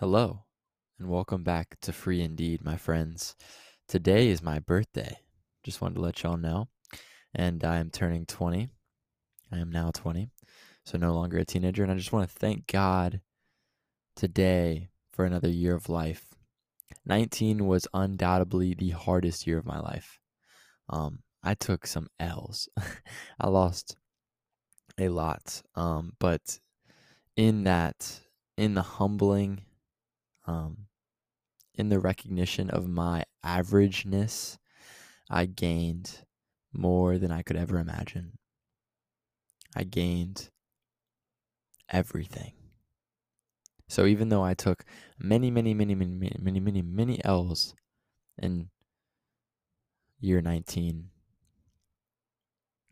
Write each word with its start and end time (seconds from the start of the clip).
Hello, 0.00 0.44
and 0.98 1.10
welcome 1.10 1.44
back 1.44 1.76
to 1.82 1.92
Free 1.92 2.22
Indeed, 2.22 2.64
my 2.64 2.78
friends. 2.78 3.36
Today 3.86 4.28
is 4.28 4.42
my 4.42 4.58
birthday. 4.58 5.18
Just 5.62 5.82
wanted 5.82 5.96
to 5.96 6.00
let 6.00 6.22
y'all 6.22 6.38
know. 6.38 6.68
And 7.34 7.62
I 7.62 7.76
am 7.76 7.90
turning 7.90 8.24
20. 8.24 8.70
I 9.52 9.58
am 9.58 9.70
now 9.70 9.90
20, 9.90 10.30
so 10.86 10.96
no 10.96 11.12
longer 11.12 11.36
a 11.36 11.44
teenager. 11.44 11.82
And 11.82 11.92
I 11.92 11.96
just 11.96 12.14
want 12.14 12.26
to 12.26 12.34
thank 12.34 12.66
God 12.66 13.20
today 14.16 14.88
for 15.12 15.26
another 15.26 15.50
year 15.50 15.74
of 15.74 15.90
life. 15.90 16.34
19 17.04 17.66
was 17.66 17.86
undoubtedly 17.92 18.72
the 18.72 18.92
hardest 18.92 19.46
year 19.46 19.58
of 19.58 19.66
my 19.66 19.80
life. 19.80 20.18
Um, 20.88 21.18
I 21.42 21.52
took 21.52 21.86
some 21.86 22.08
L's. 22.18 22.70
I 23.38 23.48
lost 23.48 23.98
a 24.96 25.10
lot. 25.10 25.60
Um, 25.74 26.14
but 26.18 26.58
in 27.36 27.64
that, 27.64 28.20
in 28.56 28.72
the 28.72 28.80
humbling, 28.80 29.60
um, 30.50 30.76
in 31.74 31.88
the 31.88 32.00
recognition 32.00 32.70
of 32.70 32.88
my 32.88 33.24
averageness, 33.44 34.58
I 35.30 35.46
gained 35.46 36.24
more 36.72 37.18
than 37.18 37.30
I 37.30 37.42
could 37.42 37.56
ever 37.56 37.78
imagine. 37.78 38.32
I 39.76 39.84
gained 39.84 40.50
everything. 41.88 42.52
So 43.88 44.06
even 44.06 44.28
though 44.28 44.44
I 44.44 44.54
took 44.54 44.84
many, 45.18 45.50
many, 45.50 45.74
many, 45.74 45.94
many, 45.94 46.14
many, 46.14 46.36
many, 46.40 46.60
many, 46.60 46.82
many 46.82 47.24
L's 47.24 47.74
in 48.38 48.70
year 50.20 50.40
19, 50.40 51.10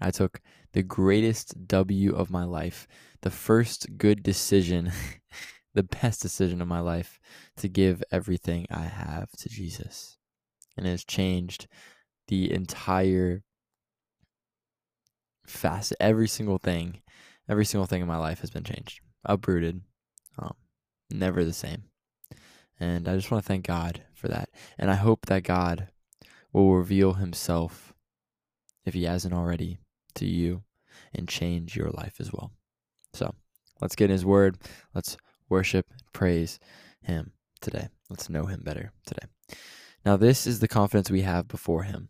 I 0.00 0.10
took 0.12 0.40
the 0.72 0.82
greatest 0.82 1.66
W 1.66 2.14
of 2.14 2.30
my 2.30 2.44
life, 2.44 2.86
the 3.22 3.30
first 3.30 3.98
good 3.98 4.22
decision, 4.22 4.92
the 5.78 5.84
best 5.84 6.20
decision 6.20 6.60
of 6.60 6.66
my 6.66 6.80
life 6.80 7.20
to 7.56 7.68
give 7.68 8.02
everything 8.10 8.66
I 8.68 8.82
have 8.82 9.30
to 9.38 9.48
Jesus. 9.48 10.16
And 10.76 10.84
it 10.84 10.90
has 10.90 11.04
changed 11.04 11.68
the 12.26 12.52
entire 12.52 13.44
facet, 15.46 15.96
every 16.00 16.26
single 16.26 16.58
thing, 16.58 17.00
every 17.48 17.64
single 17.64 17.86
thing 17.86 18.02
in 18.02 18.08
my 18.08 18.16
life 18.16 18.40
has 18.40 18.50
been 18.50 18.64
changed, 18.64 18.98
uprooted, 19.24 19.82
um, 20.36 20.54
never 21.10 21.44
the 21.44 21.52
same. 21.52 21.84
And 22.80 23.08
I 23.08 23.14
just 23.14 23.30
want 23.30 23.44
to 23.44 23.48
thank 23.48 23.64
God 23.64 24.02
for 24.14 24.26
that. 24.26 24.48
And 24.76 24.90
I 24.90 24.96
hope 24.96 25.26
that 25.26 25.44
God 25.44 25.90
will 26.52 26.74
reveal 26.74 27.12
himself, 27.12 27.94
if 28.84 28.94
he 28.94 29.04
hasn't 29.04 29.32
already, 29.32 29.78
to 30.16 30.26
you 30.26 30.64
and 31.14 31.28
change 31.28 31.76
your 31.76 31.90
life 31.90 32.16
as 32.18 32.32
well. 32.32 32.50
So 33.14 33.32
let's 33.80 33.94
get 33.94 34.06
in 34.06 34.10
his 34.10 34.26
word. 34.26 34.58
Let's 34.92 35.16
worship, 35.48 35.86
praise 36.12 36.58
him 37.02 37.32
today. 37.60 37.88
Let's 38.08 38.28
know 38.28 38.46
him 38.46 38.62
better 38.64 38.92
today. 39.06 39.26
Now, 40.04 40.16
this 40.16 40.46
is 40.46 40.60
the 40.60 40.68
confidence 40.68 41.10
we 41.10 41.22
have 41.22 41.48
before 41.48 41.82
him. 41.82 42.08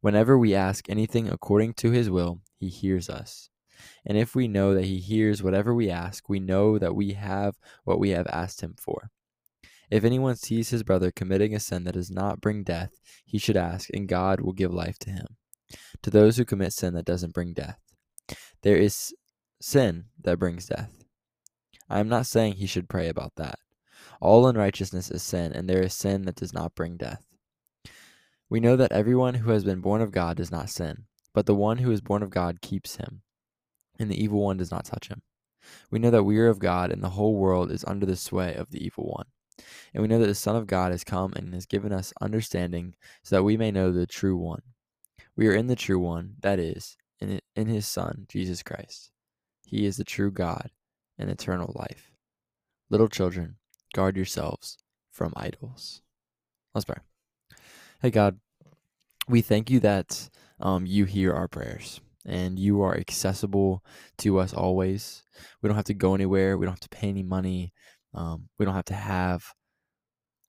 Whenever 0.00 0.38
we 0.38 0.54
ask 0.54 0.88
anything 0.88 1.28
according 1.28 1.74
to 1.74 1.90
his 1.90 2.08
will, 2.08 2.40
he 2.56 2.68
hears 2.68 3.10
us. 3.10 3.50
And 4.04 4.16
if 4.16 4.34
we 4.34 4.48
know 4.48 4.74
that 4.74 4.84
he 4.84 4.98
hears 4.98 5.42
whatever 5.42 5.74
we 5.74 5.90
ask, 5.90 6.28
we 6.28 6.40
know 6.40 6.78
that 6.78 6.94
we 6.94 7.12
have 7.12 7.56
what 7.84 7.98
we 7.98 8.10
have 8.10 8.26
asked 8.28 8.62
him 8.62 8.74
for. 8.78 9.10
If 9.90 10.04
anyone 10.04 10.36
sees 10.36 10.70
his 10.70 10.82
brother 10.82 11.10
committing 11.10 11.54
a 11.54 11.60
sin 11.60 11.84
that 11.84 11.94
does 11.94 12.10
not 12.10 12.40
bring 12.40 12.62
death, 12.62 12.92
he 13.24 13.38
should 13.38 13.56
ask, 13.56 13.90
and 13.92 14.08
God 14.08 14.40
will 14.40 14.52
give 14.52 14.72
life 14.72 14.98
to 15.00 15.10
him 15.10 15.26
to 16.02 16.10
those 16.10 16.36
who 16.36 16.44
commit 16.44 16.72
sin 16.72 16.94
that 16.94 17.04
doesn't 17.04 17.34
bring 17.34 17.52
death. 17.52 17.78
There 18.62 18.76
is 18.76 19.14
sin 19.60 20.06
that 20.22 20.38
brings 20.38 20.66
death. 20.66 20.99
I 21.90 21.98
am 21.98 22.08
not 22.08 22.26
saying 22.26 22.54
he 22.54 22.66
should 22.66 22.88
pray 22.88 23.08
about 23.08 23.34
that. 23.34 23.58
All 24.20 24.46
unrighteousness 24.46 25.10
is 25.10 25.24
sin, 25.24 25.52
and 25.52 25.68
there 25.68 25.82
is 25.82 25.92
sin 25.92 26.22
that 26.22 26.36
does 26.36 26.52
not 26.52 26.76
bring 26.76 26.96
death. 26.96 27.24
We 28.48 28.60
know 28.60 28.76
that 28.76 28.92
everyone 28.92 29.34
who 29.34 29.50
has 29.50 29.64
been 29.64 29.80
born 29.80 30.00
of 30.00 30.12
God 30.12 30.36
does 30.36 30.52
not 30.52 30.70
sin, 30.70 31.06
but 31.34 31.46
the 31.46 31.54
one 31.54 31.78
who 31.78 31.90
is 31.90 32.00
born 32.00 32.22
of 32.22 32.30
God 32.30 32.60
keeps 32.60 32.96
him, 32.96 33.22
and 33.98 34.08
the 34.08 34.22
evil 34.22 34.40
one 34.40 34.56
does 34.56 34.70
not 34.70 34.84
touch 34.84 35.08
him. 35.08 35.22
We 35.90 35.98
know 35.98 36.10
that 36.10 36.22
we 36.22 36.38
are 36.38 36.48
of 36.48 36.60
God, 36.60 36.92
and 36.92 37.02
the 37.02 37.10
whole 37.10 37.34
world 37.34 37.72
is 37.72 37.84
under 37.84 38.06
the 38.06 38.16
sway 38.16 38.54
of 38.54 38.70
the 38.70 38.84
evil 38.84 39.04
one. 39.04 39.26
And 39.92 40.00
we 40.00 40.08
know 40.08 40.20
that 40.20 40.26
the 40.26 40.34
Son 40.36 40.54
of 40.54 40.68
God 40.68 40.92
has 40.92 41.02
come 41.02 41.32
and 41.34 41.52
has 41.54 41.66
given 41.66 41.92
us 41.92 42.12
understanding 42.20 42.94
so 43.24 43.36
that 43.36 43.42
we 43.42 43.56
may 43.56 43.72
know 43.72 43.90
the 43.90 44.06
true 44.06 44.36
one. 44.36 44.62
We 45.34 45.48
are 45.48 45.54
in 45.54 45.66
the 45.66 45.76
true 45.76 45.98
one, 45.98 46.36
that 46.40 46.60
is, 46.60 46.96
in, 47.18 47.40
in 47.56 47.66
his 47.66 47.86
Son, 47.86 48.26
Jesus 48.28 48.62
Christ. 48.62 49.10
He 49.66 49.86
is 49.86 49.96
the 49.96 50.04
true 50.04 50.30
God 50.30 50.70
and 51.20 51.30
eternal 51.30 51.72
life. 51.76 52.10
Little 52.88 53.08
children, 53.08 53.56
guard 53.94 54.16
yourselves 54.16 54.78
from 55.12 55.32
idols. 55.36 56.00
Let's 56.74 56.86
pray. 56.86 56.96
Hey, 58.00 58.10
God, 58.10 58.38
we 59.28 59.42
thank 59.42 59.70
you 59.70 59.78
that 59.80 60.30
um, 60.58 60.86
you 60.86 61.04
hear 61.04 61.32
our 61.32 61.46
prayers 61.46 62.00
and 62.24 62.58
you 62.58 62.82
are 62.82 62.96
accessible 62.96 63.84
to 64.18 64.38
us 64.38 64.54
always. 64.54 65.22
We 65.60 65.68
don't 65.68 65.76
have 65.76 65.84
to 65.86 65.94
go 65.94 66.14
anywhere, 66.14 66.56
we 66.56 66.66
don't 66.66 66.72
have 66.72 66.80
to 66.80 66.88
pay 66.88 67.08
any 67.08 67.22
money, 67.22 67.72
um, 68.14 68.48
we 68.58 68.64
don't 68.64 68.74
have 68.74 68.86
to 68.86 68.94
have 68.94 69.44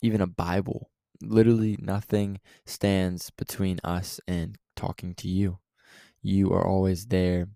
even 0.01 0.21
a 0.21 0.27
Bible. 0.27 0.89
Literally, 1.21 1.77
nothing 1.79 2.39
stands 2.65 3.29
between 3.31 3.79
us 3.83 4.19
and 4.27 4.57
talking 4.75 5.13
to 5.15 5.27
you. 5.27 5.59
You 6.23 6.51
are 6.53 6.65
always 6.65 7.07
there 7.07 7.47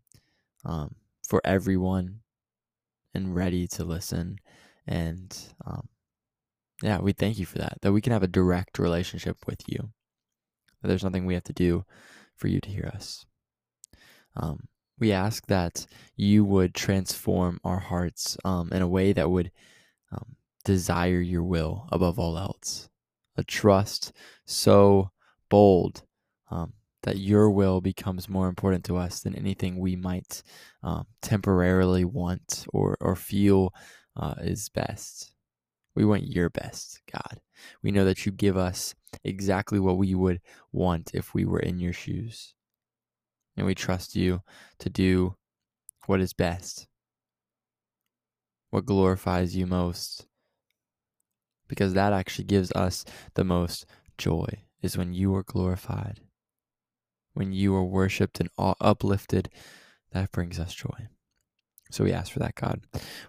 um, 0.63 0.95
for 1.27 1.41
everyone 1.43 2.19
and 3.15 3.35
ready 3.35 3.67
to 3.69 3.83
listen. 3.83 4.37
And 4.87 5.35
um, 5.65 5.87
yeah, 6.83 6.99
we 6.99 7.13
thank 7.13 7.39
you 7.39 7.45
for 7.45 7.57
that, 7.57 7.79
that 7.81 7.93
we 7.93 8.01
can 8.01 8.13
have 8.13 8.23
a 8.23 8.27
direct 8.27 8.77
relationship 8.77 9.37
with 9.47 9.61
you, 9.67 9.91
that 10.81 10.87
there's 10.87 11.03
nothing 11.03 11.25
we 11.25 11.33
have 11.33 11.43
to 11.45 11.53
do 11.53 11.85
for 12.35 12.47
you 12.47 12.59
to 12.59 12.69
hear 12.69 12.91
us. 12.93 13.25
Um, 14.35 14.67
we 14.99 15.11
ask 15.11 15.47
that 15.47 15.87
you 16.15 16.45
would 16.45 16.73
transform 16.73 17.59
our 17.63 17.79
hearts 17.79 18.37
um, 18.45 18.69
in 18.71 18.81
a 18.81 18.87
way 18.87 19.13
that 19.13 19.29
would 19.29 19.51
um, 20.11 20.35
desire 20.63 21.19
your 21.19 21.43
will 21.43 21.87
above 21.91 22.19
all 22.19 22.37
else. 22.37 22.89
A 23.37 23.43
trust 23.43 24.13
so 24.45 25.11
bold 25.49 26.03
um, 26.49 26.73
that 27.05 27.19
your 27.19 27.51
will 27.51 27.81
becomes 27.81 28.27
more 28.27 28.47
important 28.47 28.83
to 28.83 28.97
us 28.97 29.19
than 29.19 29.35
anything 29.35 29.77
we 29.77 29.95
might 29.95 30.41
um, 30.81 31.05
temporarily 31.21 32.03
want 32.03 32.65
or, 32.73 32.97
or 32.99 33.15
feel 33.15 33.71
uh, 34.17 34.33
is 34.41 34.69
best. 34.69 35.31
We 35.95 36.03
want 36.03 36.27
your 36.27 36.49
best, 36.49 36.99
God. 37.13 37.39
We 37.83 37.91
know 37.91 38.05
that 38.05 38.25
you 38.25 38.31
give 38.31 38.57
us 38.57 38.95
exactly 39.23 39.79
what 39.79 39.97
we 39.97 40.15
would 40.15 40.41
want 40.71 41.11
if 41.13 41.35
we 41.35 41.45
were 41.45 41.59
in 41.59 41.79
your 41.79 41.93
shoes. 41.93 42.55
And 43.55 43.67
we 43.67 43.75
trust 43.75 44.15
you 44.15 44.41
to 44.79 44.89
do 44.89 45.35
what 46.07 46.19
is 46.19 46.33
best, 46.33 46.87
what 48.71 48.87
glorifies 48.87 49.55
you 49.55 49.67
most, 49.67 50.25
because 51.67 51.93
that 51.93 52.13
actually 52.13 52.45
gives 52.45 52.71
us 52.71 53.05
the 53.35 53.43
most 53.43 53.85
joy, 54.17 54.47
is 54.81 54.97
when 54.97 55.13
you 55.13 55.35
are 55.35 55.43
glorified 55.43 56.19
when 57.35 57.51
you 57.53 57.75
are 57.75 57.83
worshiped 57.83 58.39
and 58.39 58.49
uplifted, 58.57 59.49
that 60.11 60.31
brings 60.31 60.59
us 60.59 60.73
joy. 60.73 61.07
So 61.91 62.03
we 62.03 62.11
ask 62.11 62.31
for 62.31 62.39
that, 62.39 62.55
God. 62.55 62.81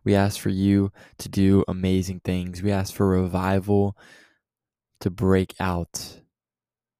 We 0.03 0.15
ask 0.15 0.41
for 0.41 0.49
you 0.49 0.91
to 1.19 1.29
do 1.29 1.65
amazing 1.69 2.21
things. 2.25 2.63
We 2.63 2.73
ask 2.73 2.95
for 2.95 3.07
revival 3.07 3.97
to 5.01 5.11
break 5.11 5.55
out 5.61 6.21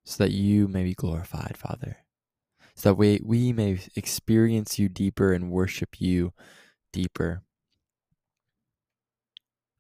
so 0.05 0.23
that 0.23 0.33
you 0.33 0.69
may 0.69 0.85
be 0.85 0.95
glorified, 0.95 1.57
Father. 1.57 1.99
So 2.75 2.91
that 2.91 2.97
we, 2.97 3.21
we 3.25 3.53
may 3.53 3.81
experience 3.97 4.79
you 4.79 4.89
deeper 4.89 5.33
and 5.33 5.51
worship 5.51 6.01
you 6.01 6.35
deeper. 6.93 7.43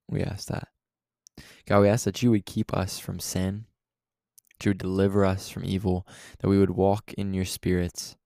We 0.08 0.22
ask 0.22 0.48
that. 0.48 0.68
God, 1.66 1.80
we 1.80 1.88
ask 1.88 2.04
that 2.04 2.22
you 2.22 2.30
would 2.30 2.46
keep 2.46 2.72
us 2.72 2.98
from 2.98 3.20
sin 3.20 3.66
to 4.60 4.74
deliver 4.74 5.24
us 5.24 5.48
from 5.48 5.64
evil, 5.64 6.06
that 6.38 6.48
we 6.48 6.58
would 6.58 6.70
walk 6.70 7.12
in 7.14 7.34
your 7.34 7.44
spirits, 7.44 8.16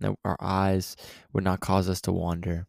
that 0.00 0.14
our 0.24 0.36
eyes 0.40 0.96
would 1.32 1.44
not 1.44 1.60
cause 1.60 1.88
us 1.88 2.00
to 2.02 2.12
wander, 2.12 2.66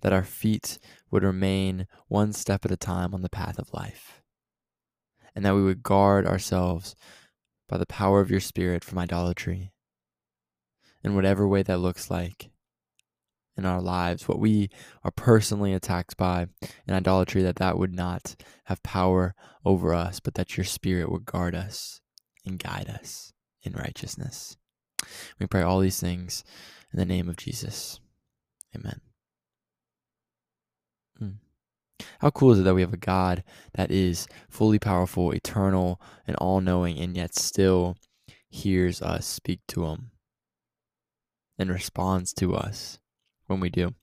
that 0.00 0.12
our 0.12 0.24
feet 0.24 0.78
would 1.10 1.22
remain 1.22 1.86
one 2.08 2.32
step 2.32 2.64
at 2.64 2.70
a 2.70 2.76
time 2.76 3.14
on 3.14 3.22
the 3.22 3.28
path 3.28 3.58
of 3.58 3.72
life, 3.74 4.22
and 5.34 5.44
that 5.44 5.54
we 5.54 5.62
would 5.62 5.82
guard 5.82 6.26
ourselves 6.26 6.94
by 7.68 7.76
the 7.76 7.86
power 7.86 8.20
of 8.20 8.30
your 8.30 8.40
Spirit 8.40 8.82
from 8.84 8.98
idolatry, 8.98 9.72
in 11.04 11.14
whatever 11.14 11.46
way 11.46 11.62
that 11.62 11.78
looks 11.78 12.10
like 12.10 12.50
in 13.58 13.66
our 13.66 13.82
lives, 13.82 14.28
what 14.28 14.38
we 14.38 14.70
are 15.02 15.10
personally 15.10 15.74
attacked 15.74 16.16
by 16.16 16.46
in 16.86 16.94
idolatry, 16.94 17.42
that 17.42 17.56
that 17.56 17.76
would 17.76 17.92
not 17.92 18.36
have 18.64 18.82
power 18.84 19.34
over 19.64 19.92
us, 19.92 20.20
but 20.20 20.34
that 20.34 20.56
your 20.56 20.64
spirit 20.64 21.10
would 21.10 21.26
guard 21.26 21.54
us 21.54 22.00
and 22.46 22.58
guide 22.58 22.88
us 22.88 23.32
in 23.62 23.72
righteousness. 23.72 24.56
We 25.38 25.46
pray 25.46 25.62
all 25.62 25.80
these 25.80 26.00
things 26.00 26.44
in 26.92 26.98
the 26.98 27.04
name 27.04 27.28
of 27.28 27.36
Jesus. 27.36 28.00
Amen. 28.74 29.00
Mm. 31.20 31.34
How 32.20 32.30
cool 32.30 32.52
is 32.52 32.60
it 32.60 32.62
that 32.62 32.74
we 32.74 32.82
have 32.82 32.94
a 32.94 32.98
God 32.98 33.42
that 33.74 33.90
is 33.90 34.28
fully 34.48 34.78
powerful, 34.78 35.32
eternal, 35.32 36.00
and 36.26 36.36
all 36.36 36.60
knowing, 36.60 36.98
and 36.98 37.16
yet 37.16 37.34
still 37.34 37.96
hears 38.48 39.02
us 39.02 39.26
speak 39.26 39.60
to 39.68 39.84
Him 39.86 40.12
and 41.58 41.70
responds 41.70 42.32
to 42.34 42.54
us 42.54 43.00
when 43.48 43.60
we 43.60 43.70
do? 43.70 43.94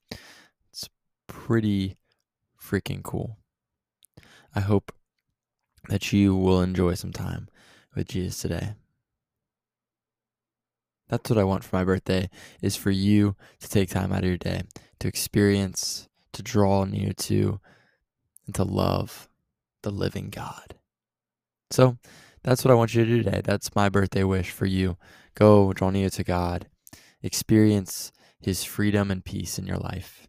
It's 0.72 0.90
pretty 1.28 1.98
freaking 2.62 3.04
cool. 3.04 3.38
I 4.54 4.60
hope 4.60 4.92
that 5.90 6.12
you 6.12 6.36
will 6.36 6.62
enjoy 6.62 6.96
some 6.96 7.14
time 7.14 7.48
with 7.96 8.10
Jesus 8.10 8.42
today. 8.42 8.74
That's 11.08 11.30
what 11.30 11.40
I 11.40 11.44
want 11.44 11.64
for 11.64 11.76
my 11.76 11.84
birthday 11.84 12.30
is 12.62 12.76
for 12.76 12.92
you 12.92 13.36
to 13.60 13.70
take 13.70 13.90
time 13.90 14.12
out 14.12 14.24
of 14.24 14.26
your 14.26 14.38
day 14.38 14.64
to 15.00 15.08
experience, 15.08 16.08
to 16.34 16.42
draw 16.42 16.84
near 16.86 17.14
to, 17.14 17.60
and 18.46 18.56
to 18.56 18.64
love 18.64 19.30
the 19.84 19.92
living 19.92 20.30
God. 20.30 20.76
So 21.70 21.98
that's 22.44 22.64
what 22.64 22.72
I 22.72 22.76
want 22.76 22.94
you 22.94 23.04
to 23.04 23.10
do 23.10 23.24
today. 23.24 23.42
That's 23.44 23.76
my 23.76 23.90
birthday 23.90 24.24
wish 24.24 24.52
for 24.52 24.66
you. 24.66 24.98
Go 25.36 25.74
draw 25.74 25.90
near 25.90 26.10
to 26.12 26.24
God, 26.24 26.68
experience 27.22 28.12
his 28.46 28.64
freedom 28.64 29.10
and 29.10 29.26
peace 29.26 29.58
in 29.58 29.66
your 29.66 29.80
life. 29.80 30.28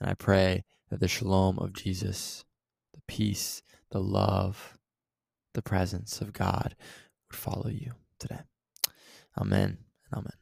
And 0.00 0.10
I 0.10 0.14
pray 0.14 0.64
that 0.90 0.98
the 0.98 1.06
shalom 1.06 1.60
of 1.60 1.72
Jesus, 1.72 2.44
the 2.92 3.00
peace, 3.06 3.62
the 3.92 4.00
love, 4.00 4.76
the 5.54 5.62
presence 5.62 6.20
of 6.20 6.32
God 6.32 6.74
would 7.28 7.36
follow 7.38 7.68
you 7.68 7.92
today. 8.18 8.40
Amen 9.38 9.78
and 10.10 10.18
amen. 10.18 10.39